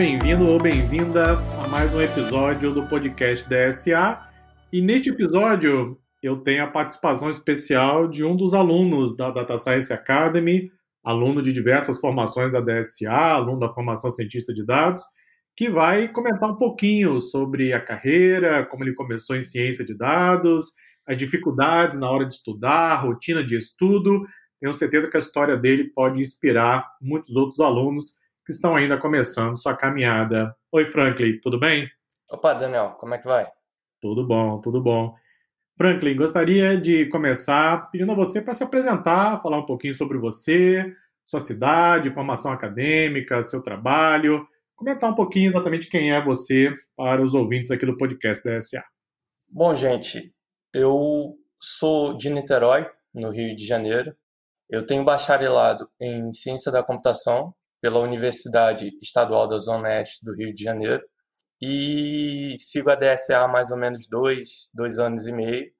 [0.00, 4.18] bem-vindo ou bem-vinda a mais um episódio do podcast DSA.
[4.72, 9.92] E neste episódio eu tenho a participação especial de um dos alunos da Data Science
[9.92, 10.70] Academy,
[11.04, 15.02] aluno de diversas formações da DSA, aluno da formação cientista de dados,
[15.54, 20.72] que vai comentar um pouquinho sobre a carreira, como ele começou em ciência de dados,
[21.06, 24.26] as dificuldades na hora de estudar, a rotina de estudo.
[24.58, 28.18] Tenho certeza que a história dele pode inspirar muitos outros alunos
[28.50, 30.52] que estão ainda começando sua caminhada.
[30.72, 31.88] Oi, Franklin, tudo bem?
[32.28, 33.46] Opa, Daniel, como é que vai?
[34.00, 35.14] Tudo bom, tudo bom.
[35.78, 40.92] Franklin, gostaria de começar pedindo a você para se apresentar, falar um pouquinho sobre você,
[41.24, 47.34] sua cidade, formação acadêmica, seu trabalho, comentar um pouquinho exatamente quem é você para os
[47.34, 48.82] ouvintes aqui do podcast da SA.
[49.48, 50.34] Bom, gente,
[50.74, 54.12] eu sou de Niterói, no Rio de Janeiro.
[54.68, 60.52] Eu tenho bacharelado em Ciência da Computação pela Universidade Estadual da Zona Oeste do Rio
[60.52, 61.02] de Janeiro
[61.62, 65.70] e sigo a DSA há mais ou menos dois, dois anos e meio.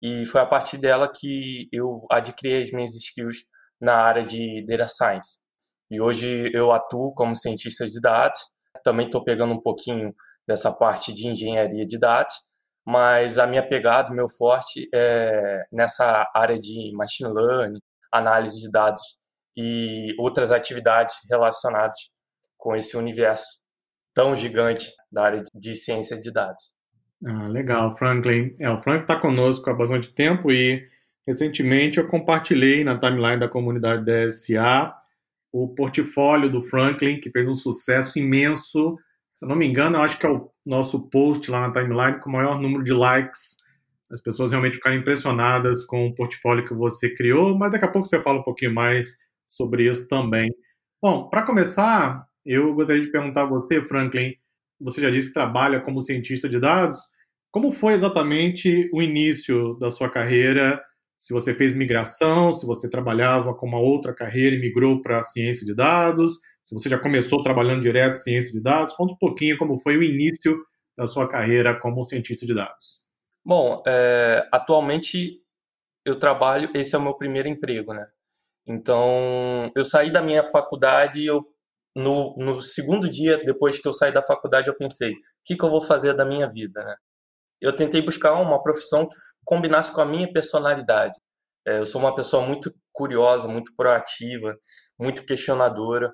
[0.00, 3.38] E foi a partir dela que eu adquiri as minhas skills
[3.80, 5.40] na área de Data Science.
[5.90, 8.38] E hoje eu atuo como cientista de dados.
[8.84, 10.14] Também estou pegando um pouquinho
[10.46, 12.34] dessa parte de engenharia de dados,
[12.86, 17.80] mas a minha pegada, o meu forte é nessa área de machine learning,
[18.12, 19.00] análise de dados
[19.56, 21.96] e outras atividades relacionadas
[22.56, 23.62] com esse universo
[24.14, 26.72] tão gigante da área de ciência de dados.
[27.26, 28.54] Ah, legal, Franklin.
[28.60, 30.86] É, o Franklin está conosco há bastante tempo e
[31.26, 34.94] recentemente eu compartilhei na timeline da comunidade DSA
[35.52, 38.96] o portfólio do Franklin, que fez um sucesso imenso.
[39.32, 42.20] Se eu não me engano, eu acho que é o nosso post lá na timeline
[42.20, 43.56] com o maior número de likes.
[44.10, 48.06] As pessoas realmente ficaram impressionadas com o portfólio que você criou, mas daqui a pouco
[48.06, 50.50] você fala um pouquinho mais sobre isso também.
[51.02, 54.32] Bom, para começar, eu gostaria de perguntar a você, Franklin,
[54.80, 56.98] você já disse que trabalha como cientista de dados,
[57.50, 60.82] como foi exatamente o início da sua carreira?
[61.16, 65.22] Se você fez migração, se você trabalhava com uma outra carreira e migrou para a
[65.22, 69.18] ciência de dados, se você já começou trabalhando direto em ciência de dados, conta um
[69.18, 70.58] pouquinho como foi o início
[70.96, 73.04] da sua carreira como cientista de dados.
[73.44, 75.42] Bom, é, atualmente
[76.04, 78.06] eu trabalho, esse é o meu primeiro emprego, né?
[78.66, 81.44] Então, eu saí da minha faculdade e eu
[81.94, 85.64] no, no segundo dia, depois que eu saí da faculdade, eu pensei: o que, que
[85.64, 86.82] eu vou fazer da minha vida?
[86.84, 86.96] Né?
[87.60, 89.14] Eu tentei buscar uma profissão que
[89.44, 91.16] combinasse com a minha personalidade.
[91.66, 94.56] É, eu sou uma pessoa muito curiosa, muito proativa,
[94.98, 96.12] muito questionadora.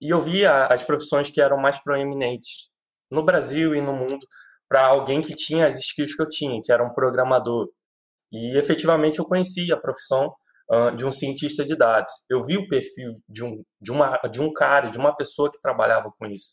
[0.00, 2.70] E eu via as profissões que eram mais proeminentes
[3.10, 4.26] no Brasil e no mundo
[4.68, 7.68] para alguém que tinha as skills que eu tinha, que era um programador.
[8.32, 10.32] E efetivamente eu conhecia a profissão
[10.96, 12.12] de um cientista de dados.
[12.28, 15.60] Eu vi o perfil de um, de, uma, de um cara, de uma pessoa que
[15.60, 16.50] trabalhava com isso.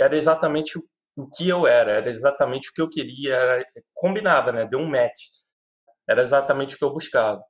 [0.00, 0.82] Era exatamente o,
[1.16, 4.66] o que eu era, era exatamente o que eu queria, era, combinava, né?
[4.66, 5.18] Deu um match.
[6.08, 7.42] Era exatamente o que eu buscava.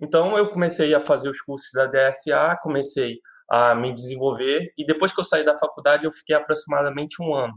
[0.00, 3.18] Então eu comecei a fazer os cursos da DSA, comecei
[3.50, 7.54] a me desenvolver e depois que eu saí da faculdade eu fiquei aproximadamente um ano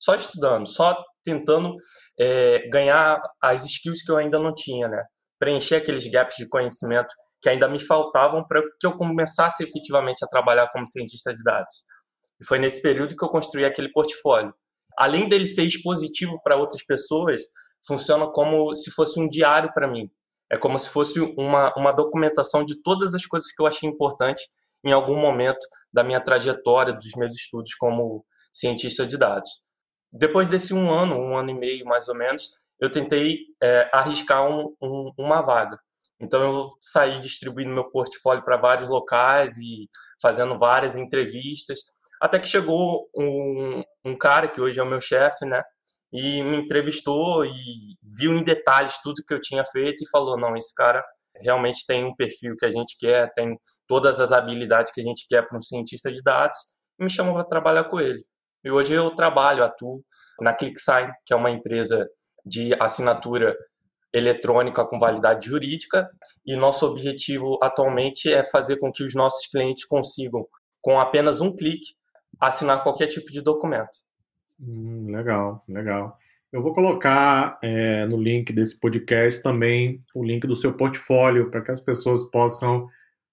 [0.00, 1.74] só estudando, só tentando
[2.18, 5.02] é, ganhar as skills que eu ainda não tinha, né?
[5.38, 7.12] Preencher aqueles gaps de conhecimento
[7.44, 11.84] que ainda me faltavam para que eu começasse efetivamente a trabalhar como cientista de dados.
[12.40, 14.54] E foi nesse período que eu construí aquele portfólio.
[14.98, 17.42] Além dele ser expositivo para outras pessoas,
[17.86, 20.10] funciona como se fosse um diário para mim.
[20.50, 24.42] É como se fosse uma, uma documentação de todas as coisas que eu achei importante
[24.82, 29.50] em algum momento da minha trajetória, dos meus estudos como cientista de dados.
[30.10, 34.48] Depois desse um ano, um ano e meio mais ou menos, eu tentei é, arriscar
[34.48, 35.78] um, um, uma vaga.
[36.20, 39.88] Então eu saí distribuindo meu portfólio para vários locais e
[40.20, 41.80] fazendo várias entrevistas,
[42.20, 45.62] até que chegou um, um cara que hoje é o meu chefe, né?
[46.12, 47.52] E me entrevistou e
[48.18, 51.04] viu em detalhes tudo que eu tinha feito e falou: não, esse cara
[51.42, 55.26] realmente tem um perfil que a gente quer, tem todas as habilidades que a gente
[55.28, 56.56] quer para um cientista de dados,
[56.98, 58.24] e me chamou para trabalhar com ele.
[58.64, 60.02] E hoje eu trabalho, atuo
[60.40, 62.08] na ClickSign, que é uma empresa
[62.46, 63.56] de assinatura
[64.14, 66.08] eletrônica com validade jurídica
[66.46, 70.46] e nosso objetivo atualmente é fazer com que os nossos clientes consigam,
[70.80, 71.94] com apenas um clique,
[72.40, 73.90] assinar qualquer tipo de documento.
[74.60, 76.16] Hum, legal, legal.
[76.52, 81.60] Eu vou colocar é, no link desse podcast também o link do seu portfólio para
[81.60, 82.86] que as pessoas possam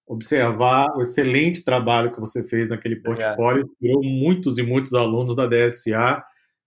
[0.04, 3.70] observar o excelente trabalho que você fez naquele portfólio.
[3.80, 6.20] Virou muitos e muitos alunos da DSA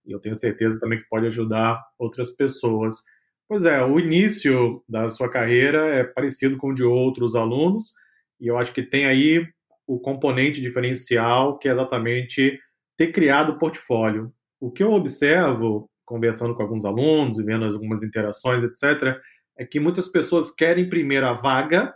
[0.06, 3.02] e eu tenho certeza também que pode ajudar outras pessoas.
[3.48, 7.92] Pois é, o início da sua carreira é parecido com o de outros alunos,
[8.40, 9.46] e eu acho que tem aí
[9.86, 12.58] o componente diferencial, que é exatamente
[12.96, 14.32] ter criado o portfólio.
[14.60, 19.16] O que eu observo, conversando com alguns alunos e vendo algumas interações, etc.,
[19.56, 21.94] é que muitas pessoas querem primeiro a vaga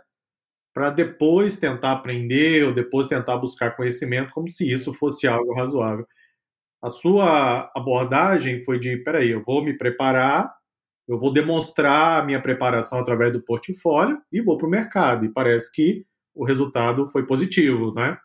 [0.73, 6.07] para depois tentar aprender ou depois tentar buscar conhecimento, como se isso fosse algo razoável.
[6.81, 10.49] A sua abordagem foi de, peraí, eu vou me preparar,
[11.11, 15.25] eu vou demonstrar a minha preparação através do portfólio e vou para o mercado.
[15.25, 18.17] E parece que o resultado foi positivo, né?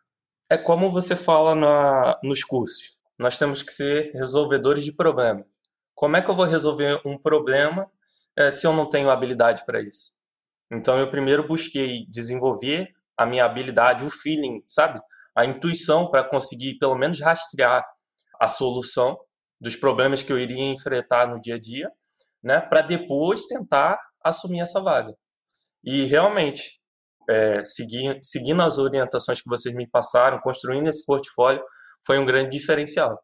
[0.48, 2.96] É como você fala na, nos cursos.
[3.18, 5.44] Nós temos que ser resolvedores de problema.
[5.96, 7.90] Como é que eu vou resolver um problema
[8.38, 10.12] é, se eu não tenho habilidade para isso?
[10.70, 15.00] Então, eu primeiro busquei desenvolver a minha habilidade, o feeling, sabe?
[15.34, 17.84] A intuição para conseguir, pelo menos, rastrear
[18.40, 19.18] a solução
[19.60, 21.90] dos problemas que eu iria enfrentar no dia a dia,
[22.46, 22.60] né?
[22.60, 25.12] Para depois tentar assumir essa vaga.
[25.84, 26.80] E realmente,
[27.28, 31.60] é, seguindo as orientações que vocês me passaram, construindo esse portfólio,
[32.06, 33.20] foi um grande diferencial.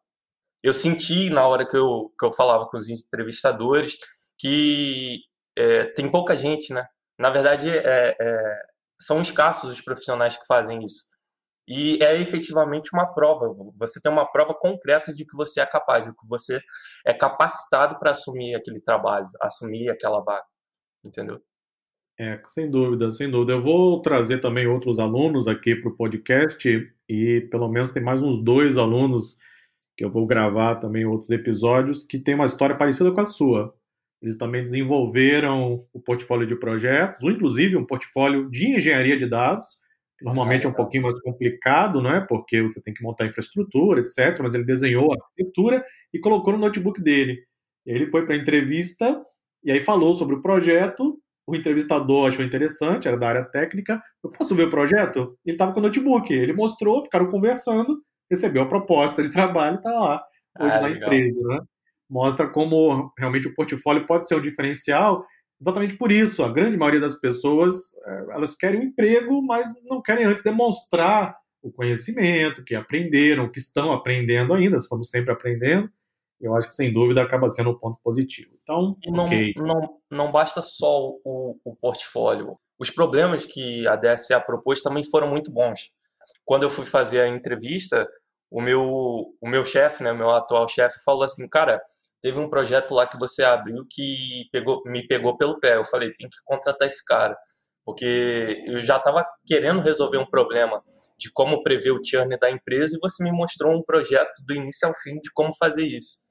[0.61, 3.97] Eu senti na hora que eu, que eu falava com os entrevistadores
[4.37, 5.19] que
[5.57, 6.85] é, tem pouca gente, né?
[7.17, 8.61] Na verdade, é, é,
[8.99, 11.05] são escassos os profissionais que fazem isso.
[11.67, 13.53] E é efetivamente uma prova.
[13.77, 16.59] Você tem uma prova concreta de que você é capaz, de que você
[17.05, 20.45] é capacitado para assumir aquele trabalho, assumir aquela vaga.
[21.03, 21.41] Entendeu?
[22.19, 23.53] É, sem dúvida, sem dúvida.
[23.53, 28.21] Eu vou trazer também outros alunos aqui para o podcast e pelo menos tem mais
[28.21, 29.37] uns dois alunos
[29.97, 33.73] que eu vou gravar também outros episódios que tem uma história parecida com a sua.
[34.21, 39.82] Eles também desenvolveram o portfólio de projetos, ou inclusive um portfólio de engenharia de dados,
[40.23, 42.21] normalmente é um pouquinho mais complicado, não é?
[42.21, 44.39] Porque você tem que montar infraestrutura, etc.
[44.41, 45.83] Mas ele desenhou a arquitetura
[46.13, 47.43] e colocou no notebook dele.
[47.85, 49.21] Ele foi para a entrevista
[49.63, 51.19] e aí falou sobre o projeto.
[51.45, 54.01] O entrevistador achou interessante, era da área técnica.
[54.23, 55.37] Eu posso ver o projeto?
[55.45, 56.33] Ele estava com o notebook.
[56.33, 60.23] Ele mostrou, ficaram conversando, recebeu a proposta de trabalho e está lá
[60.59, 61.13] hoje ah, na legal.
[61.13, 61.59] empresa, né?
[62.09, 65.25] mostra como realmente o portfólio pode ser um diferencial
[65.61, 66.43] exatamente por isso.
[66.43, 71.35] A grande maioria das pessoas, eh, elas querem um emprego, mas não querem antes demonstrar
[71.61, 75.89] o conhecimento, que aprenderam, que estão aprendendo ainda, estamos sempre aprendendo.
[76.41, 78.51] Eu acho que, sem dúvida, acaba sendo um ponto positivo.
[78.61, 79.53] Então, não, okay.
[79.57, 82.57] não, não basta só o, o portfólio.
[82.77, 85.91] Os problemas que a DSA propôs também foram muito bons.
[86.43, 88.05] Quando eu fui fazer a entrevista,
[88.51, 91.81] o meu, o meu chefe, né, meu atual chefe, falou assim, cara,
[92.23, 95.75] teve um projeto lá que você abriu que pegou, me pegou pelo pé.
[95.75, 97.37] Eu falei, tem que contratar esse cara.
[97.85, 100.81] Porque eu já estava querendo resolver um problema
[101.19, 104.87] de como prever o churn da empresa e você me mostrou um projeto do início
[104.87, 106.23] ao fim de como fazer isso.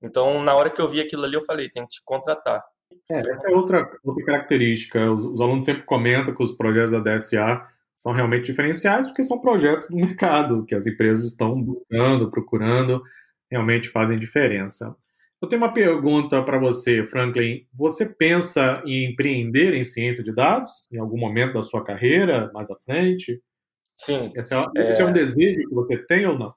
[0.00, 2.62] Então, na hora que eu vi aquilo ali, eu falei, tem que te contratar.
[3.10, 5.10] É, essa é outra, outra característica.
[5.10, 7.60] Os, os alunos sempre comentam que os projetos da DSA
[7.96, 13.02] são realmente diferenciais porque são projetos do mercado, que as empresas estão buscando, procurando,
[13.50, 14.96] realmente fazem diferença.
[15.42, 17.66] Eu tenho uma pergunta para você, Franklin.
[17.72, 22.70] Você pensa em empreender em ciência de dados em algum momento da sua carreira, mais
[22.70, 23.42] à frente?
[23.96, 24.32] Sim.
[24.36, 24.90] Esse é, é...
[24.90, 26.54] Esse é um desejo que você tem ou não?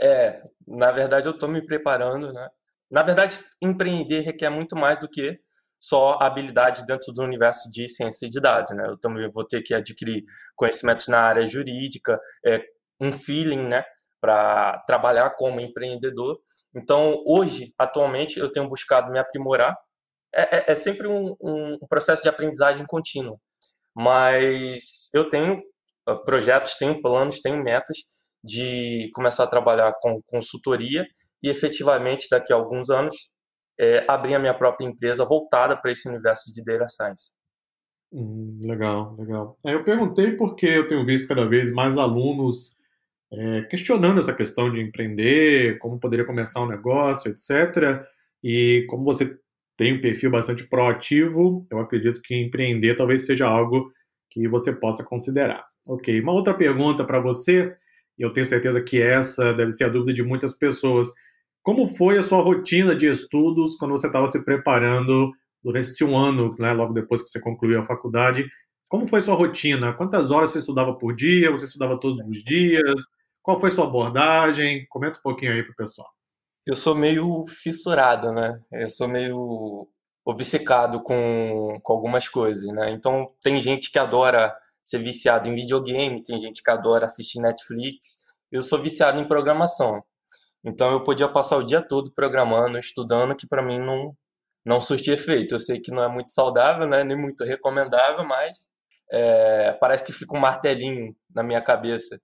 [0.00, 2.48] É, na verdade eu estou me preparando, né?
[2.90, 5.38] Na verdade, empreender requer muito mais do que
[5.78, 8.86] só habilidades dentro do universo de ciência de dados, né?
[8.86, 10.24] Eu também vou ter que adquirir
[10.54, 12.60] conhecimentos na área jurídica, é,
[13.00, 13.82] um feeling, né?
[14.20, 16.38] Para trabalhar como empreendedor.
[16.74, 19.76] Então, hoje, atualmente, eu tenho buscado me aprimorar.
[20.34, 23.36] É, é, é sempre um, um, processo de aprendizagem contínua.
[23.94, 25.60] Mas eu tenho
[26.06, 27.96] ah, projetos, tenho planos, tenho metas
[28.42, 31.06] de começar a trabalhar com consultoria
[31.42, 33.30] e efetivamente, daqui a alguns anos,
[33.78, 37.30] é, abrir a minha própria empresa voltada para esse universo de data science.
[38.12, 39.56] Hum, legal, legal.
[39.64, 42.76] Eu perguntei porque eu tenho visto cada vez mais alunos
[43.32, 48.04] é, questionando essa questão de empreender, como poderia começar um negócio, etc.
[48.42, 49.36] E como você
[49.76, 53.90] tem um perfil bastante proativo, eu acredito que empreender talvez seja algo
[54.30, 55.64] que você possa considerar.
[55.86, 57.72] Ok, uma outra pergunta para você,
[58.18, 61.08] e eu tenho certeza que essa deve ser a dúvida de muitas pessoas.
[61.62, 65.32] Como foi a sua rotina de estudos quando você estava se preparando
[65.62, 68.46] durante esse um ano, né, logo depois que você concluiu a faculdade?
[68.88, 69.92] Como foi a sua rotina?
[69.92, 71.50] Quantas horas você estudava por dia?
[71.50, 73.02] Você estudava todos os dias?
[73.42, 74.86] Qual foi sua abordagem?
[74.88, 76.08] Comenta um pouquinho aí para o pessoal.
[76.66, 78.48] Eu sou meio fissurado, né?
[78.72, 79.88] Eu sou meio
[80.24, 82.90] obcecado com, com algumas coisas, né?
[82.90, 88.26] Então, tem gente que adora ser viciado em videogame, tem gente que adora assistir Netflix.
[88.52, 90.02] Eu sou viciado em programação.
[90.64, 94.14] Então, eu podia passar o dia todo programando, estudando, que para mim não,
[94.64, 95.54] não surtia efeito.
[95.54, 97.02] Eu sei que não é muito saudável, né?
[97.04, 98.68] Nem muito recomendável, mas
[99.10, 102.20] é, parece que fica um martelinho na minha cabeça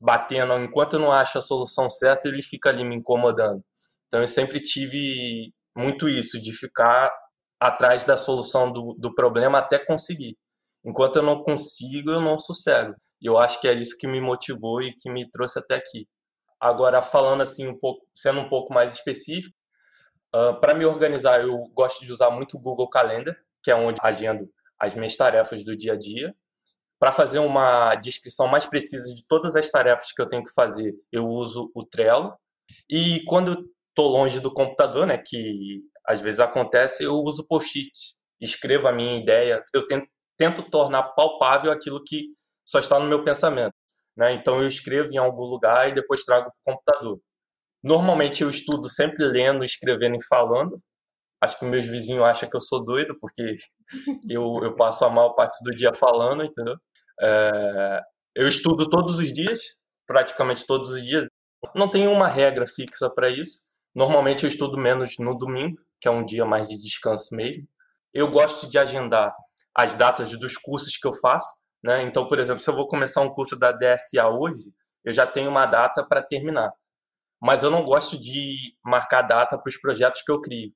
[0.00, 3.62] batendo, enquanto eu não acho a solução certa, ele fica ali me incomodando.
[4.06, 7.10] Então eu sempre tive muito isso, de ficar
[7.58, 10.36] atrás da solução do, do problema até conseguir.
[10.84, 12.94] Enquanto eu não consigo, eu não sossego.
[13.20, 16.06] E eu acho que é isso que me motivou e que me trouxe até aqui.
[16.60, 19.54] Agora, falando assim, um pouco, sendo um pouco mais específico,
[20.34, 23.74] uh, ah, para me organizar, eu gosto de usar muito o Google Calendar, que é
[23.74, 24.48] onde agendo
[24.78, 26.34] as minhas tarefas do dia a dia.
[27.04, 30.94] Para fazer uma descrição mais precisa de todas as tarefas que eu tenho que fazer,
[31.12, 32.34] eu uso o Trello.
[32.88, 37.92] E quando estou longe do computador, né, que às vezes acontece, eu uso post-it.
[38.40, 40.08] Escrevo a minha ideia, eu tento,
[40.38, 42.28] tento tornar palpável aquilo que
[42.64, 43.74] só está no meu pensamento.
[44.16, 44.32] Né?
[44.32, 47.20] Então eu escrevo em algum lugar e depois trago para o computador.
[47.82, 50.78] Normalmente eu estudo sempre lendo, escrevendo e falando.
[51.38, 53.56] Acho que meus vizinhos acham que eu sou doido, porque
[54.26, 56.78] eu, eu passo a maior parte do dia falando, entendeu?
[57.20, 58.00] É,
[58.34, 59.60] eu estudo todos os dias,
[60.06, 61.26] praticamente todos os dias.
[61.74, 63.64] Não tenho uma regra fixa para isso.
[63.94, 67.66] Normalmente eu estudo menos no domingo, que é um dia mais de descanso mesmo.
[68.12, 69.34] Eu gosto de agendar
[69.74, 71.48] as datas dos cursos que eu faço.
[71.82, 72.02] Né?
[72.02, 74.72] Então, por exemplo, se eu vou começar um curso da DSA hoje,
[75.04, 76.72] eu já tenho uma data para terminar.
[77.40, 80.72] Mas eu não gosto de marcar data para os projetos que eu crio.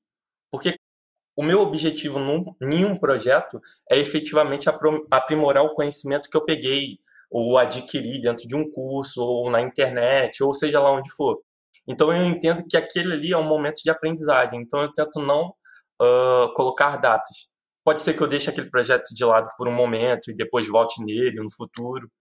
[1.39, 4.67] O meu objetivo num, nenhum projeto é efetivamente
[5.09, 6.99] aprimorar o conhecimento que eu peguei
[7.31, 11.41] ou adquiri dentro de um curso ou na internet, ou seja lá onde for.
[11.87, 14.59] Então eu entendo que aquele ali é um momento de aprendizagem.
[14.59, 15.53] Então eu tento não
[16.01, 17.47] uh, colocar datas.
[17.85, 21.01] Pode ser que eu deixe aquele projeto de lado por um momento e depois volte
[21.01, 22.11] nele no futuro.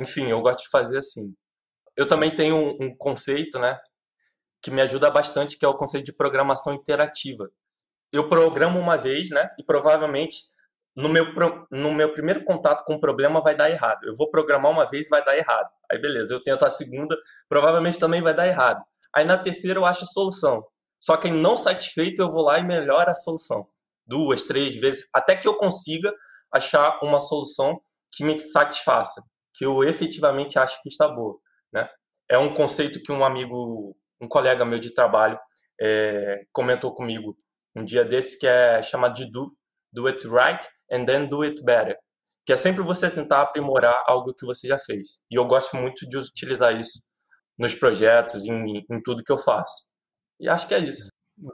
[0.00, 1.34] Enfim, eu gosto de fazer assim.
[1.94, 3.78] Eu também tenho um, um conceito, né,
[4.62, 7.50] que me ajuda bastante, que é o conceito de programação interativa
[8.12, 9.50] eu programo uma vez, né?
[9.58, 10.36] E provavelmente
[10.94, 11.26] no meu,
[11.70, 14.04] no meu primeiro contato com o problema vai dar errado.
[14.04, 15.70] Eu vou programar uma vez vai dar errado.
[15.90, 17.16] Aí beleza, eu tento a segunda,
[17.48, 18.82] provavelmente também vai dar errado.
[19.14, 20.62] Aí na terceira eu acho a solução.
[21.00, 23.66] Só que não satisfeito eu vou lá e melhoro a solução.
[24.06, 26.12] Duas, três vezes, até que eu consiga
[26.52, 27.80] achar uma solução
[28.12, 29.22] que me satisfaça,
[29.54, 31.38] que eu efetivamente acho que está boa,
[31.72, 31.88] né?
[32.28, 35.38] É um conceito que um amigo, um colega meu de trabalho
[35.80, 37.36] é, comentou comigo
[37.74, 39.54] um dia desse que é chamado de do,
[39.92, 41.96] do it right and then do it better,
[42.44, 45.20] que é sempre você tentar aprimorar algo que você já fez.
[45.30, 47.02] E eu gosto muito de utilizar isso
[47.58, 49.90] nos projetos, em, em tudo que eu faço.
[50.40, 51.08] E acho que é isso.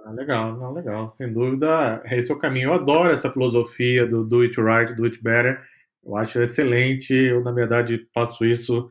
[0.05, 1.09] Ah, legal, não, legal.
[1.09, 2.71] Sem dúvida, esse é o caminho.
[2.71, 5.63] Eu adoro essa filosofia do do it right, do it better.
[6.05, 7.15] Eu acho excelente.
[7.15, 8.89] Eu, na verdade, faço isso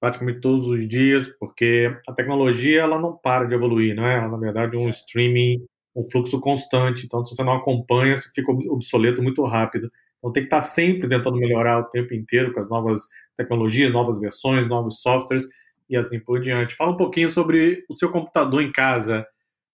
[0.00, 4.18] praticamente todos os dias, porque a tecnologia ela não para de evoluir, não é?
[4.18, 5.64] Ela, na verdade, é um streaming
[5.96, 7.06] um fluxo constante.
[7.06, 9.90] Então, se você não acompanha, você fica obsoleto muito rápido.
[10.18, 13.02] Então, tem que estar sempre tentando melhorar o tempo inteiro com as novas
[13.34, 15.48] tecnologias, novas versões, novos softwares
[15.88, 16.76] e assim por diante.
[16.76, 19.26] Fala um pouquinho sobre o seu computador em casa,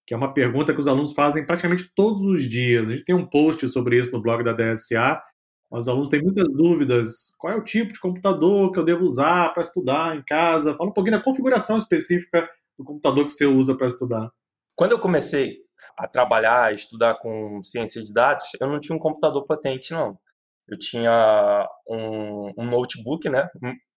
[0.07, 2.89] que é uma pergunta que os alunos fazem praticamente todos os dias.
[2.89, 5.21] A gente tem um post sobre isso no blog da DSA.
[5.71, 7.35] Os alunos têm muitas dúvidas.
[7.39, 10.77] Qual é o tipo de computador que eu devo usar para estudar em casa?
[10.77, 12.49] Fala um pouquinho da configuração específica
[12.79, 14.31] do computador que você usa para estudar.
[14.77, 15.59] Quando eu comecei
[15.97, 20.19] a trabalhar, a estudar com ciência de dados, eu não tinha um computador potente, não.
[20.69, 23.49] Eu tinha um, um notebook, né?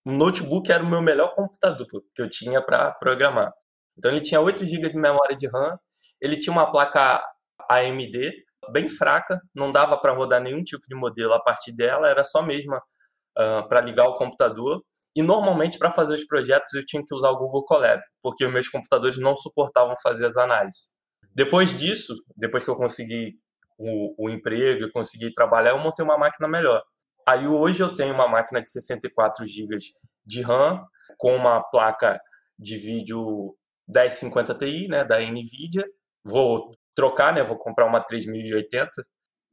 [0.05, 3.51] Um notebook era o meu melhor computador que eu tinha para programar.
[3.97, 5.77] Então ele tinha 8 GB de memória de RAM,
[6.21, 7.23] ele tinha uma placa
[7.69, 8.31] AMD
[8.71, 12.41] bem fraca, não dava para rodar nenhum tipo de modelo a partir dela, era só
[12.41, 14.83] mesmo uh, para ligar o computador.
[15.15, 18.67] E normalmente para fazer os projetos eu tinha que usar o Google Colab, porque meus
[18.67, 20.94] computadores não suportavam fazer as análises.
[21.35, 23.37] Depois disso, depois que eu consegui
[23.77, 26.81] o, o emprego, eu consegui trabalhar, eu montei uma máquina melhor.
[27.27, 29.77] Aí hoje eu tenho uma máquina de 64 GB
[30.25, 30.85] de RAM
[31.17, 32.21] com uma placa
[32.57, 33.55] de vídeo
[33.87, 35.85] 1050 Ti, né, da Nvidia.
[36.23, 38.89] Vou trocar, né, vou comprar uma 3080.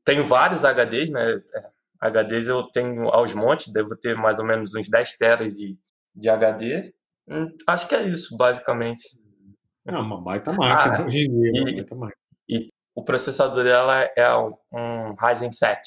[0.05, 1.41] Tenho vários HDs, né?
[2.01, 5.79] HDs eu tenho aos montes, devo ter mais ou menos uns 10 teras de,
[6.15, 6.93] de HD.
[7.29, 9.22] Hum, acho que é isso, basicamente.
[9.87, 11.53] É uma baita máquina ah, hoje em dia.
[11.55, 12.23] E, baita máquina.
[12.49, 14.29] e o processador dela é
[14.73, 15.81] um Ryzen 7.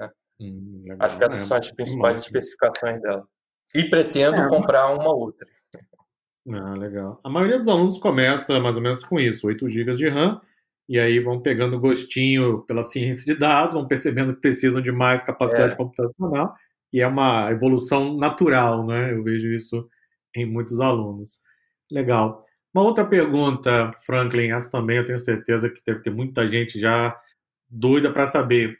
[0.00, 0.10] Né?
[0.40, 3.26] Hum, Acho que essas são as principais especificações dela.
[3.74, 5.46] E pretendo é, comprar uma outra.
[6.50, 7.20] Ah, legal.
[7.22, 10.40] A maioria dos alunos começa mais ou menos com isso, 8 GB de RAM,
[10.88, 15.22] e aí vão pegando gostinho pela ciência de dados, vão percebendo que precisam de mais
[15.22, 15.76] capacidade é.
[15.76, 16.54] computacional,
[16.90, 19.12] e é uma evolução natural, né?
[19.12, 19.86] Eu vejo isso
[20.34, 21.42] em muitos alunos.
[21.90, 22.46] Legal.
[22.74, 27.18] Uma outra pergunta, Franklin, essa também eu tenho certeza que deve ter muita gente já
[27.68, 28.78] doida para saber.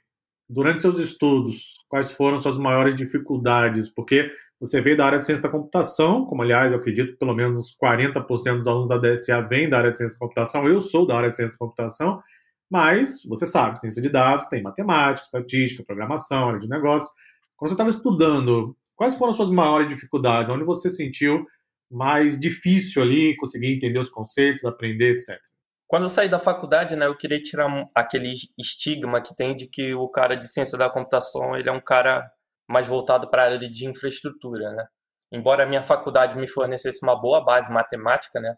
[0.48, 3.88] Durante seus estudos, quais foram suas maiores dificuldades?
[3.88, 4.30] Porque
[4.60, 7.76] Você veio da área de ciência da computação, como aliás eu acredito que pelo menos
[7.80, 10.66] 40% dos alunos da DSA vêm da área de ciência da computação.
[10.66, 12.20] Eu sou da área de ciência da computação,
[12.68, 17.12] mas você sabe, ciência de dados tem matemática, estatística, programação, área de negócios.
[17.56, 20.52] Quando você estava estudando, quais foram as suas maiores dificuldades?
[20.52, 21.46] Onde você sentiu
[21.90, 25.38] mais difícil ali conseguir entender os conceitos, aprender, etc?
[25.86, 29.94] Quando eu saí da faculdade, né, eu queria tirar aquele estigma que tem de que
[29.94, 32.30] o cara de ciência da computação ele é um cara
[32.68, 34.84] mais voltado para a área de infraestrutura, né?
[35.32, 38.54] Embora a minha faculdade me fornecesse uma boa base matemática, né?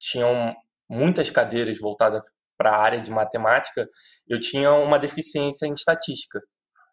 [0.00, 0.54] Tinham
[0.88, 2.22] muitas cadeiras voltadas
[2.58, 3.88] para a área de matemática,
[4.28, 6.40] eu tinha uma deficiência em estatística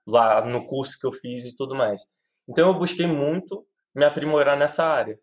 [0.07, 2.01] lá no curso que eu fiz e tudo mais.
[2.47, 5.17] Então eu busquei muito me aprimorar nessa área.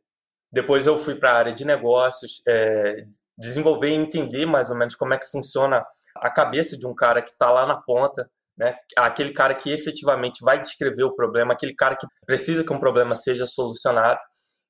[0.51, 3.05] Depois eu fui para a área de negócios, é,
[3.37, 5.85] desenvolver e entender mais ou menos como é que funciona
[6.17, 8.75] a cabeça de um cara que está lá na ponta, né?
[8.97, 13.15] Aquele cara que efetivamente vai descrever o problema, aquele cara que precisa que um problema
[13.15, 14.19] seja solucionado.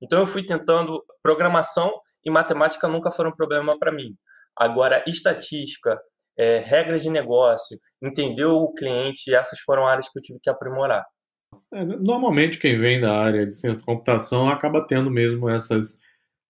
[0.03, 1.91] Então eu fui tentando programação
[2.25, 4.15] e matemática nunca foram um problema para mim.
[4.57, 5.99] Agora estatística,
[6.37, 11.05] é, regras de negócio, entender o cliente, essas foram áreas que eu tive que aprimorar.
[11.73, 16.01] É, normalmente quem vem da área de ciência da computação acaba tendo mesmo essas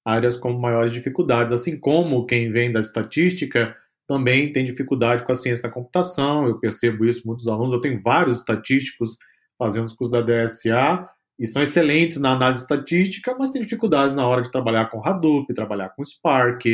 [0.05, 3.77] áreas como maiores dificuldades, assim como quem vem da estatística
[4.07, 8.01] também tem dificuldade com a ciência da computação, eu percebo isso muitos alunos, eu tenho
[8.01, 9.19] vários estatísticos
[9.59, 11.07] fazendo os cursos da DSA
[11.39, 15.53] e são excelentes na análise estatística, mas têm dificuldades na hora de trabalhar com Hadoop,
[15.53, 16.65] trabalhar com Spark,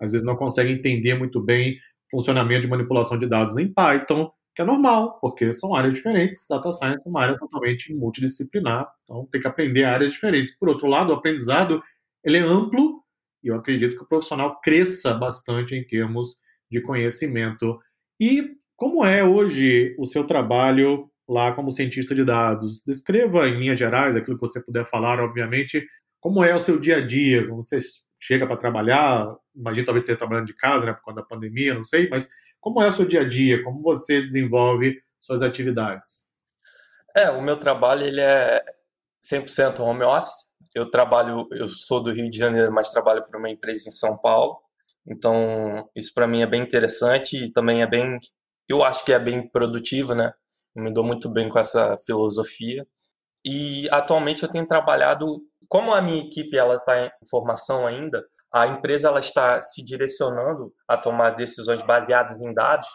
[0.00, 1.78] às vezes não conseguem entender muito bem
[2.10, 6.46] funcionamento de manipulação de dados em Python, que é normal, porque são áreas diferentes.
[6.48, 10.56] Data Science é uma área totalmente multidisciplinar, então tem que aprender áreas diferentes.
[10.56, 11.82] Por outro lado, o aprendizado
[12.22, 13.02] ele é amplo
[13.42, 16.36] e eu acredito que o profissional cresça bastante em termos
[16.70, 17.78] de conhecimento.
[18.18, 22.82] E como é hoje o seu trabalho lá como cientista de dados?
[22.86, 25.86] Descreva em linhas gerais aquilo que você puder falar, obviamente,
[26.20, 27.78] como é o seu dia a dia, como você
[28.18, 31.82] chega para trabalhar, imagino talvez esteja trabalhando de casa, né, por conta da pandemia, não
[31.82, 32.28] sei, mas
[32.64, 36.24] como é o seu dia a dia, como você desenvolve suas atividades?
[37.14, 38.64] É, o meu trabalho ele é
[39.22, 40.50] 100% home office.
[40.74, 44.16] Eu trabalho, eu sou do Rio de Janeiro, mas trabalho para uma empresa em São
[44.16, 44.58] Paulo.
[45.06, 48.18] Então, isso para mim é bem interessante e também é bem,
[48.66, 50.32] eu acho que é bem produtivo, né?
[50.74, 52.86] Eu me dou muito bem com essa filosofia.
[53.44, 58.66] E atualmente eu tenho trabalhado, como a minha equipe ela está em formação ainda, a
[58.66, 62.88] empresa ela está se direcionando a tomar decisões baseadas em dados.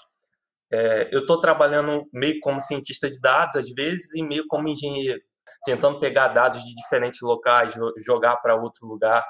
[0.71, 5.19] É, eu estou trabalhando meio como cientista de dados às vezes e meio como engenheiro,
[5.65, 7.73] tentando pegar dados de diferentes locais,
[8.05, 9.23] jogar para outro lugar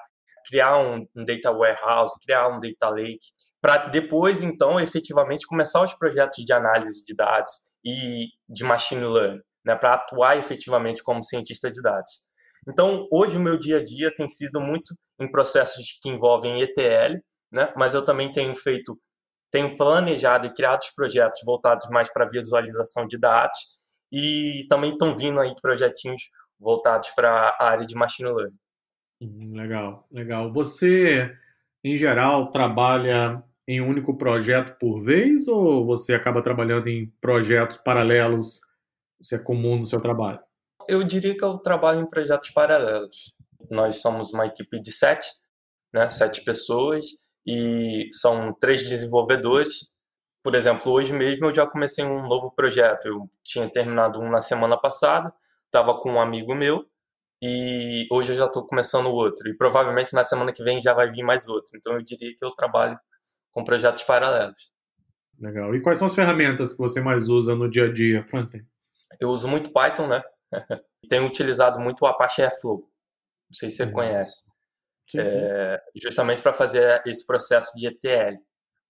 [0.49, 3.27] criar um, um data warehouse, criar um data lake,
[3.61, 7.51] para depois, então, efetivamente começar os projetos de análise de dados
[7.83, 12.28] e de machine learning, né, para atuar efetivamente como cientista de dados.
[12.69, 17.19] Então, hoje o meu dia a dia tem sido muito em processos que envolvem ETL,
[17.51, 18.95] né, mas eu também tenho feito,
[19.51, 25.39] tenho planejado e criado projetos voltados mais para visualização de dados e também estão vindo
[25.39, 26.29] aí projetinhos
[26.60, 28.58] voltados para a área de machine learning.
[29.21, 30.53] Hum, legal, legal.
[30.53, 31.36] Você,
[31.84, 37.77] em geral, trabalha em um único projeto por vez ou você acaba trabalhando em projetos
[37.77, 38.62] paralelos?
[39.19, 40.39] Isso é comum no seu trabalho?
[40.89, 43.32] Eu diria que eu trabalho em projetos paralelos.
[43.69, 45.30] Nós somos uma equipe de sete,
[45.93, 47.06] né, sete pessoas,
[47.45, 49.91] e são três desenvolvedores.
[50.43, 53.08] Por exemplo, hoje mesmo eu já comecei um novo projeto.
[53.08, 55.32] Eu tinha terminado um na semana passada,
[55.65, 56.84] estava com um amigo meu,
[57.39, 59.47] e hoje eu já estou começando outro.
[59.47, 61.78] E provavelmente na semana que vem já vai vir mais outro.
[61.78, 62.99] Então eu diria que eu trabalho
[63.52, 64.71] com projetos paralelos.
[65.39, 65.75] Legal.
[65.75, 68.65] E quais são as ferramentas que você mais usa no dia a dia, Franklin?
[69.19, 70.23] Eu uso muito Python, né?
[71.09, 72.79] Tenho utilizado muito o Apache Airflow.
[73.49, 73.93] Não sei se você uhum.
[73.93, 74.49] conhece.
[75.09, 75.35] Sim, sim.
[75.35, 78.38] É, justamente para fazer esse processo de ETL,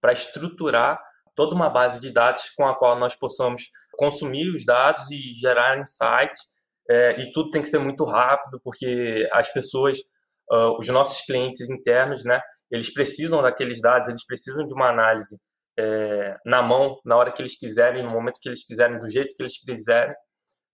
[0.01, 1.01] para estruturar
[1.35, 5.79] toda uma base de dados com a qual nós possamos consumir os dados e gerar
[5.79, 9.99] insights é, e tudo tem que ser muito rápido, porque as pessoas,
[10.51, 12.41] uh, os nossos clientes internos, né,
[12.71, 15.39] eles precisam daqueles dados, eles precisam de uma análise
[15.77, 19.35] é, na mão, na hora que eles quiserem, no momento que eles quiserem, do jeito
[19.35, 20.15] que eles quiserem.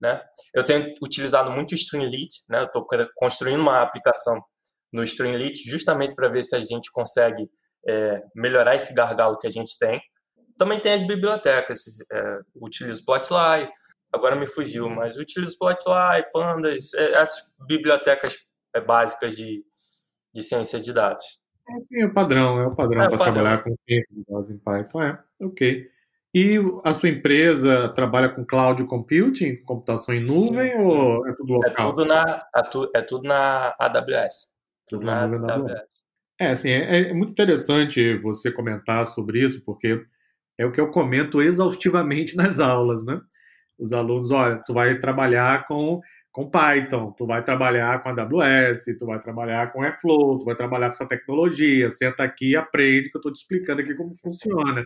[0.01, 0.21] Né?
[0.53, 2.59] Eu tenho utilizado muito o Streamlit, né?
[2.59, 4.41] eu estou construindo uma aplicação
[4.91, 7.49] no Streamlit justamente para ver se a gente consegue
[7.87, 10.01] é, melhorar esse gargalo que a gente tem.
[10.57, 11.79] Também tem as bibliotecas,
[12.11, 13.69] é, utilizo Plotly,
[14.11, 18.37] agora me fugiu, mas utilizo Plotly, Pandas, é, essas bibliotecas
[18.73, 19.63] é, básicas de,
[20.33, 21.25] de ciência de dados.
[21.67, 24.49] É, sim, é o padrão, é o padrão é para trabalhar com ciência de dados
[24.49, 25.94] em Python, é, ok.
[26.35, 30.77] E a sua empresa trabalha com cloud computing, computação em nuvem, Sim.
[30.79, 31.71] ou é tudo local?
[31.71, 32.47] É tudo na,
[32.93, 34.53] é tudo na AWS.
[34.85, 36.03] Tudo, na, na AWS.
[36.37, 40.05] É, assim, é, é, muito interessante você comentar sobre isso, porque
[40.57, 43.17] é o que eu comento exaustivamente nas aulas, né?
[43.79, 46.01] Os alunos, olha, tu vai trabalhar com,
[46.33, 50.87] com Python, tu vai trabalhar com AWS, tu vai trabalhar com Airflow, tu vai trabalhar
[50.87, 54.83] com essa tecnologia, senta aqui e aprende que eu estou te explicando aqui como funciona.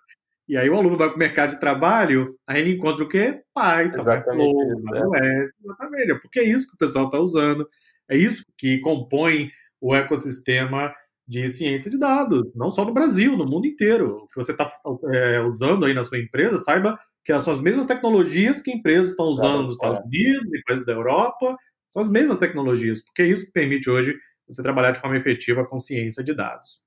[0.50, 3.40] E aí o aluno vai para o mercado de trabalho, aí ele encontra o quê?
[3.54, 5.44] Python, Flow, é.
[5.64, 6.20] exatamente.
[6.20, 7.70] Porque é isso que o pessoal está usando,
[8.10, 10.92] é isso que compõe o ecossistema
[11.28, 14.24] de ciência de dados, não só no Brasil, no mundo inteiro.
[14.24, 14.68] O que você está
[15.14, 19.28] é, usando aí na sua empresa, saiba que são as mesmas tecnologias que empresas estão
[19.28, 21.56] usando nos Estados Unidos, em países da Europa,
[21.92, 25.64] são as mesmas tecnologias, porque é isso que permite hoje você trabalhar de forma efetiva
[25.64, 26.82] com ciência de dados.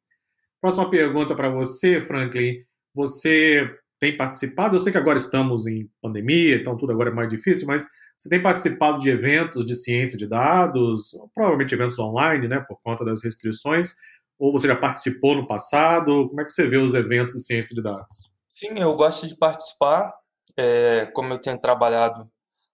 [0.61, 2.57] Próxima pergunta para você, Franklin
[2.95, 4.75] você tem participado?
[4.75, 8.29] Eu sei que agora estamos em pandemia, então tudo agora é mais difícil, mas você
[8.29, 13.23] tem participado de eventos de ciência de dados, provavelmente eventos online, né, por conta das
[13.23, 13.95] restrições,
[14.39, 16.29] ou você já participou no passado?
[16.29, 18.31] Como é que você vê os eventos de ciência de dados?
[18.49, 20.13] Sim, eu gosto de participar.
[20.57, 22.29] É, como eu tenho trabalhado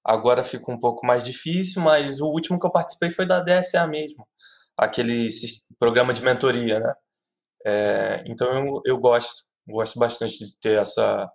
[0.08, 3.86] agora fica um pouco mais difícil, mas o último que eu participei foi da DSA
[3.86, 4.26] mesmo,
[4.74, 5.28] aquele
[5.78, 6.94] programa de mentoria, né?
[7.66, 9.44] É, então eu, eu gosto.
[9.68, 11.30] Gosto bastante de ter essa,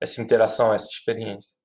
[0.00, 1.56] essa interação, essa experiência.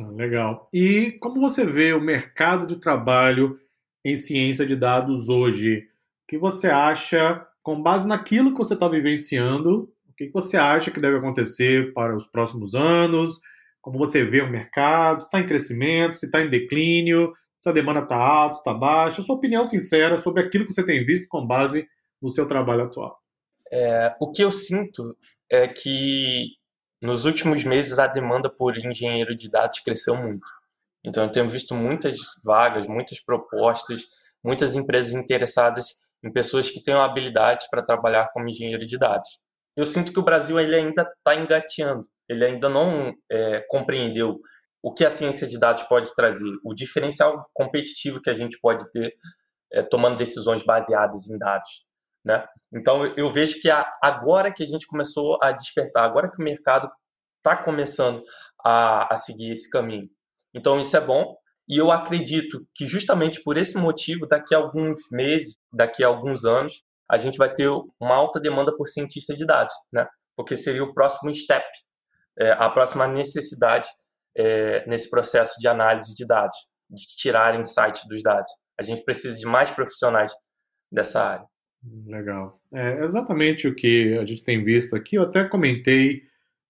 [0.00, 0.68] Ah, legal.
[0.72, 3.58] E como você vê o mercado de trabalho
[4.04, 5.78] em ciência de dados hoje?
[6.24, 10.90] O que você acha, com base naquilo que você está vivenciando, o que você acha
[10.90, 13.40] que deve acontecer para os próximos anos?
[13.80, 15.20] Como você vê o mercado?
[15.20, 19.20] Está em crescimento, se está em declínio, se a demanda está alta, se está baixa?
[19.20, 21.86] A sua opinião sincera sobre aquilo que você tem visto com base
[22.20, 23.16] no seu trabalho atual.
[23.72, 25.16] É, o que eu sinto
[25.50, 26.46] é que
[27.02, 30.46] nos últimos meses a demanda por engenheiro de dados cresceu muito.
[31.04, 34.02] Então eu tenho visto muitas vagas, muitas propostas,
[34.42, 39.40] muitas empresas interessadas em pessoas que tenham habilidades para trabalhar como engenheiro de dados.
[39.76, 44.40] Eu sinto que o Brasil ele ainda está engateando, ele ainda não é, compreendeu
[44.82, 48.90] o que a ciência de dados pode trazer, o diferencial competitivo que a gente pode
[48.90, 49.14] ter
[49.72, 51.86] é, tomando decisões baseadas em dados.
[52.24, 52.44] Né?
[52.72, 53.68] Então eu vejo que
[54.02, 56.90] agora que a gente começou a despertar, agora que o mercado
[57.38, 58.22] está começando
[58.64, 60.08] a, a seguir esse caminho.
[60.54, 61.36] Então isso é bom
[61.68, 66.44] e eu acredito que justamente por esse motivo, daqui a alguns meses, daqui a alguns
[66.44, 67.68] anos, a gente vai ter
[68.00, 70.06] uma alta demanda por cientista de dados, né?
[70.34, 71.66] Porque seria o próximo step,
[72.38, 73.88] é, a próxima necessidade
[74.36, 76.56] é, nesse processo de análise de dados,
[76.88, 78.50] de tirar insights dos dados.
[78.78, 80.32] A gente precisa de mais profissionais
[80.90, 81.46] dessa área.
[82.06, 82.60] Legal.
[82.72, 85.16] É exatamente o que a gente tem visto aqui.
[85.16, 86.22] Eu até comentei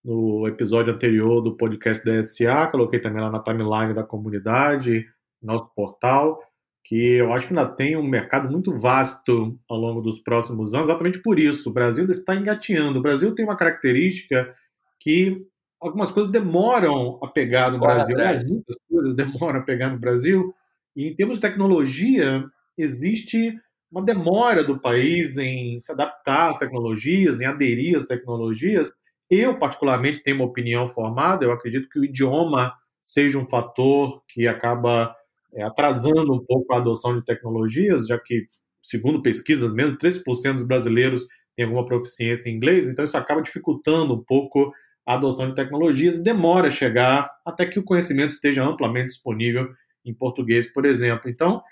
[0.05, 5.07] no episódio anterior do podcast da SA, coloquei também lá na timeline da comunidade,
[5.43, 6.41] nosso portal,
[6.85, 10.89] que eu acho que ainda tem um mercado muito vasto ao longo dos próximos anos,
[10.89, 11.69] exatamente por isso.
[11.69, 12.99] O Brasil está engateando.
[12.99, 14.55] O Brasil tem uma característica
[15.01, 15.47] que
[15.81, 18.41] algumas coisas demoram a pegar no Brasil, né?
[18.47, 20.55] muitas coisas demoram a pegar no Brasil.
[20.97, 22.45] E em termos de tecnologia,
[22.77, 23.55] existe
[23.91, 28.91] uma demora do país em se adaptar às tecnologias, em aderir às tecnologias.
[29.31, 32.73] Eu, particularmente, tenho uma opinião formada, eu acredito que o idioma
[33.03, 35.15] seja um fator que acaba
[35.55, 38.47] é, atrasando um pouco a adoção de tecnologias, já que,
[38.83, 44.15] segundo pesquisas, mesmo 13% dos brasileiros têm alguma proficiência em inglês, então isso acaba dificultando
[44.15, 44.73] um pouco
[45.07, 49.69] a adoção de tecnologias e demora a chegar até que o conhecimento esteja amplamente disponível
[50.05, 51.31] em português, por exemplo.
[51.31, 51.63] Então,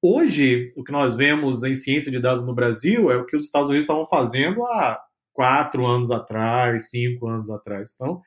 [0.00, 3.44] Hoje, o que nós vemos em ciência de dados no Brasil é o que os
[3.44, 5.00] Estados Unidos estavam fazendo há
[5.32, 7.92] quatro anos atrás, cinco anos atrás.
[7.94, 8.22] Então,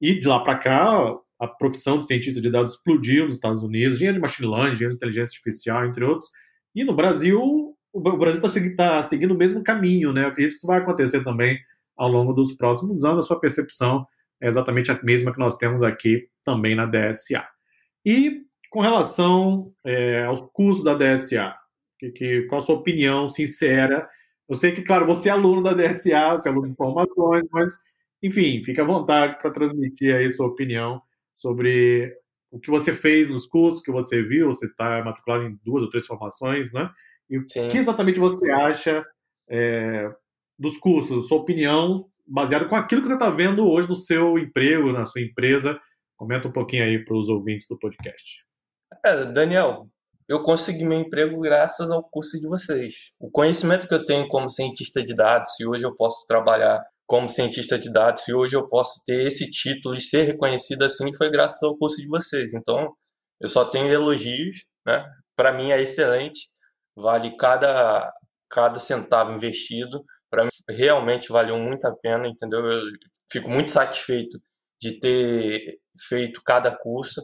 [0.00, 3.94] e de lá para cá, a profissão de cientista de dados explodiu nos Estados Unidos,
[3.94, 6.28] engenharia de machine learning, engenharia de inteligência artificial, entre outros.
[6.74, 10.24] E no Brasil, o Brasil está seguindo, tá seguindo o mesmo caminho, né?
[10.24, 11.58] Eu acredito que isso vai acontecer também
[11.96, 13.24] ao longo dos próximos anos.
[13.24, 14.04] A sua percepção
[14.40, 17.46] é exatamente a mesma que nós temos aqui também na DSA.
[18.04, 21.54] E com relação é, aos custos da DSA,
[21.98, 24.08] que, que, qual a sua opinião sincera?
[24.48, 27.76] Eu sei que, claro, você é aluno da DSA, você é aluno de informações, mas,
[28.22, 31.02] enfim, fique à vontade para transmitir aí sua opinião
[31.34, 32.16] sobre
[32.50, 35.90] o que você fez nos cursos, que você viu, você está matriculado em duas ou
[35.90, 36.90] três formações, né?
[37.28, 39.04] E o que exatamente você acha
[39.50, 40.10] é,
[40.58, 44.92] dos cursos, sua opinião baseada com aquilo que você está vendo hoje no seu emprego,
[44.92, 45.78] na sua empresa.
[46.16, 48.42] Comenta um pouquinho aí para os ouvintes do podcast.
[49.04, 49.88] É, Daniel,
[50.28, 53.12] eu consegui meu emprego graças ao curso de vocês.
[53.18, 57.28] O conhecimento que eu tenho como cientista de dados, e hoje eu posso trabalhar como
[57.28, 61.30] cientista de dados e hoje eu posso ter esse título e ser reconhecido assim foi
[61.30, 62.54] graças ao curso de vocês.
[62.54, 62.94] Então,
[63.40, 65.04] eu só tenho elogios, né?
[65.36, 66.40] Para mim é excelente,
[66.96, 68.12] vale cada
[68.48, 70.04] cada centavo investido.
[70.30, 72.60] Para mim realmente valeu muito a pena, entendeu?
[72.60, 72.82] Eu
[73.30, 74.40] fico muito satisfeito
[74.80, 77.20] de ter feito cada curso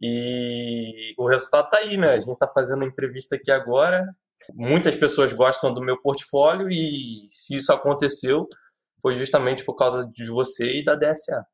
[0.00, 2.10] e o resultado está aí, né?
[2.10, 4.06] A gente está fazendo uma entrevista aqui agora.
[4.54, 8.46] Muitas pessoas gostam do meu portfólio e se isso aconteceu,
[9.02, 11.44] foi justamente por causa de você e da DSA.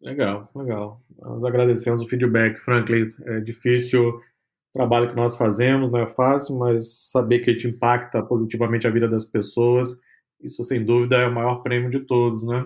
[0.00, 1.00] Legal, legal.
[1.16, 3.06] Nós agradecemos o feedback, Franklin.
[3.24, 4.20] É difícil o
[4.72, 8.90] trabalho que nós fazemos, não é fácil, mas saber que a gente impacta positivamente a
[8.90, 10.00] vida das pessoas,
[10.40, 12.64] isso sem dúvida é o maior prêmio de todos, né?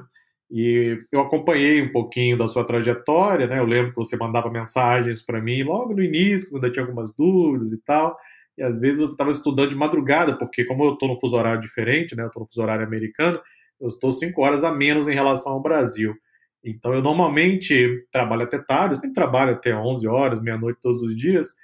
[0.50, 3.58] E eu acompanhei um pouquinho da sua trajetória, né?
[3.58, 7.14] Eu lembro que você mandava mensagens para mim logo no início, quando eu tinha algumas
[7.14, 8.16] dúvidas e tal.
[8.56, 11.60] E às vezes você estava estudando de madrugada, porque como eu estou no fuso horário
[11.60, 12.22] diferente, né?
[12.22, 13.40] Eu estou no fuso horário americano,
[13.80, 16.14] eu estou cinco horas a menos em relação ao Brasil.
[16.64, 21.16] Então, eu normalmente trabalho até tarde, eu sempre trabalho até 11 horas, meia-noite todos os
[21.16, 21.54] dias,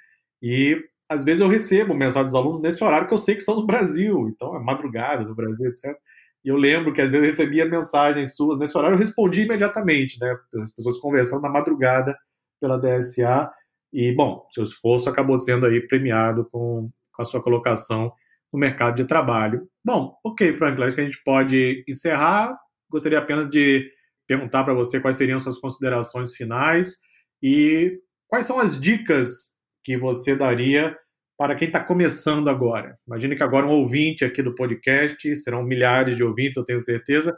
[0.41, 0.77] e
[1.09, 3.65] às vezes eu recebo mensagem dos alunos nesse horário que eu sei que estão no
[3.65, 5.95] Brasil, então é madrugada no Brasil, etc.
[6.43, 10.19] E eu lembro que às vezes eu recebia mensagens suas nesse horário, eu respondi imediatamente,
[10.19, 10.35] né?
[10.61, 12.17] As pessoas conversando na madrugada
[12.59, 13.49] pela DSA,
[13.93, 18.11] e bom, seu esforço acabou sendo aí premiado com, com a sua colocação
[18.51, 19.67] no mercado de trabalho.
[19.85, 22.57] Bom, ok, Franklin, acho que a gente pode encerrar.
[22.89, 23.87] Gostaria apenas de
[24.27, 26.97] perguntar para você quais seriam suas considerações finais
[27.41, 29.53] e quais são as dicas
[29.83, 30.97] que você daria
[31.37, 32.97] para quem está começando agora.
[33.07, 37.35] Imagine que agora um ouvinte aqui do podcast, serão milhares de ouvintes, eu tenho certeza.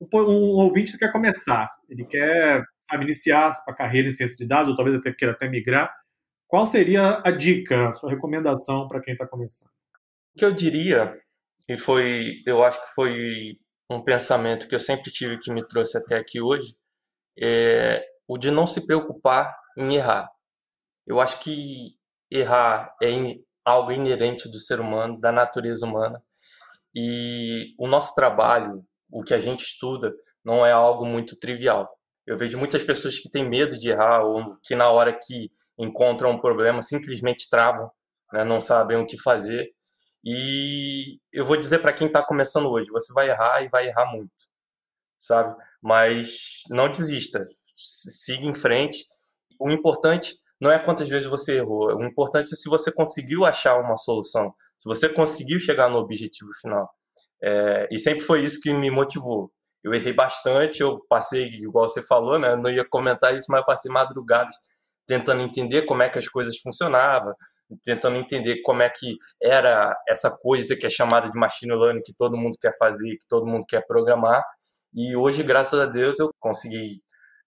[0.00, 4.76] Um, ouvinte quer começar, ele quer sabe, iniciar a carreira em ciência de dados, ou
[4.76, 5.94] talvez até queira até migrar.
[6.48, 9.70] Qual seria a dica, a sua recomendação para quem está começando?
[10.34, 11.16] O que eu diria,
[11.68, 13.56] e foi, eu acho que foi
[13.90, 16.74] um pensamento que eu sempre tive que me trouxe até aqui hoje,
[17.38, 20.28] é o de não se preocupar em errar.
[21.06, 21.99] Eu acho que
[22.30, 23.08] errar é
[23.64, 26.22] algo inerente do ser humano, da natureza humana,
[26.94, 30.12] e o nosso trabalho, o que a gente estuda,
[30.44, 31.88] não é algo muito trivial.
[32.26, 36.30] Eu vejo muitas pessoas que têm medo de errar ou que na hora que encontram
[36.30, 37.90] um problema simplesmente travam,
[38.32, 39.68] né, não sabem o que fazer
[40.24, 44.12] e eu vou dizer para quem está começando hoje, você vai errar e vai errar
[44.12, 44.30] muito,
[45.18, 45.56] sabe?
[45.82, 47.44] Mas não desista,
[47.76, 49.06] siga em frente.
[49.58, 53.78] O importante não é quantas vezes você errou, o importante é se você conseguiu achar
[53.80, 56.88] uma solução, se você conseguiu chegar no objetivo final.
[57.42, 59.50] É, e sempre foi isso que me motivou.
[59.82, 62.54] Eu errei bastante, eu passei, igual você falou, né?
[62.54, 64.54] Não ia comentar isso, mas eu passei madrugadas
[65.06, 67.34] tentando entender como é que as coisas funcionavam,
[67.82, 72.14] tentando entender como é que era essa coisa que é chamada de machine learning, que
[72.14, 74.44] todo mundo quer fazer, que todo mundo quer programar.
[74.94, 77.00] E hoje, graças a Deus, eu consegui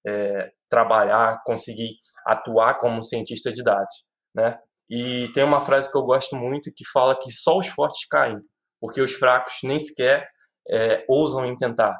[0.06, 4.58] é, trabalhar, consegui atuar como cientista de dados, né?
[4.90, 8.40] E tem uma frase que eu gosto muito que fala que só os fortes caem,
[8.80, 10.28] porque os fracos nem sequer
[10.70, 11.98] é, ousam em tentar.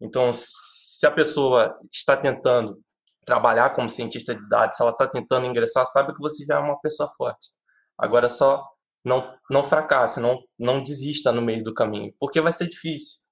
[0.00, 2.80] Então, se a pessoa está tentando
[3.24, 6.58] trabalhar como cientista de dados, se ela está tentando ingressar, sabe que você já é
[6.58, 7.50] uma pessoa forte.
[7.96, 8.64] Agora só
[9.04, 13.22] não não fracasse, não não desista no meio do caminho, porque vai ser difícil.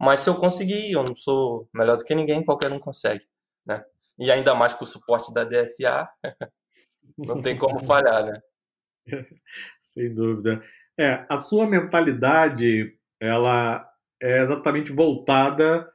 [0.00, 3.24] Mas se eu conseguir, eu não sou melhor do que ninguém, qualquer um consegue,
[3.66, 3.84] né?
[4.18, 6.08] E ainda mais com o suporte da DSA,
[7.18, 8.40] não tem como falhar, né?
[9.82, 10.62] Sem dúvida.
[10.98, 13.88] É, a sua mentalidade, ela
[14.22, 15.88] é exatamente voltada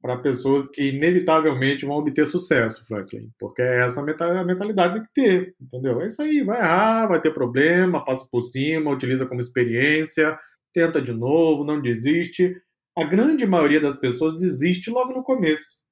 [0.00, 5.12] para pessoas que inevitavelmente vão obter sucesso, Franklin, porque é essa a mentalidade tem que
[5.12, 6.00] ter, entendeu?
[6.00, 10.38] É isso aí, vai errar, vai ter problema, passa por cima, utiliza como experiência,
[10.72, 12.54] tenta de novo, não desiste.
[12.96, 15.82] A grande maioria das pessoas desiste logo no começo,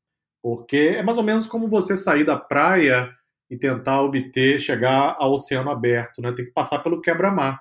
[0.46, 3.10] porque é mais ou menos como você sair da praia
[3.50, 6.30] e tentar obter, chegar ao oceano aberto, né?
[6.30, 7.60] Tem que passar pelo quebra-mar.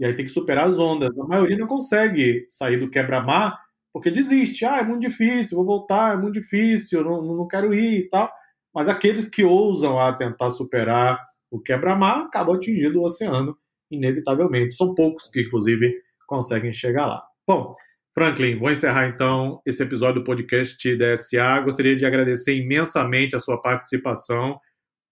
[0.00, 1.16] E aí tem que superar as ondas.
[1.16, 3.56] A maioria não consegue sair do quebra-mar
[3.92, 4.64] porque desiste.
[4.64, 8.28] Ah, é muito difícil, vou voltar, é muito difícil, não, não quero ir e tal.
[8.74, 13.56] Mas aqueles que ousam a tentar superar o quebra-mar acabam atingindo o oceano,
[13.92, 14.74] inevitavelmente.
[14.74, 17.22] São poucos que, inclusive, conseguem chegar lá.
[17.46, 17.76] Bom,
[18.14, 21.60] Franklin, vou encerrar então esse episódio do podcast DSA.
[21.64, 24.58] Gostaria de agradecer imensamente a sua participação.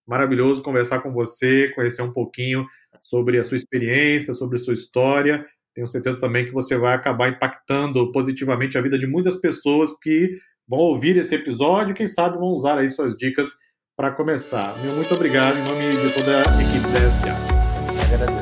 [0.06, 2.64] Maravilhoso conversar com você, conhecer um pouquinho
[3.00, 5.44] sobre a sua experiência, sobre a sua história.
[5.74, 10.38] Tenho certeza também que você vai acabar impactando positivamente a vida de muitas pessoas que
[10.68, 13.50] vão ouvir esse episódio e, quem sabe, vão usar aí suas dicas
[13.96, 14.80] para começar.
[14.80, 18.14] Meu muito obrigado em nome de toda a equipe da SA.
[18.14, 18.41] Agradeço.